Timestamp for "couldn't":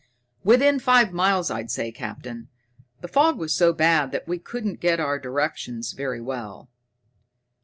4.39-4.79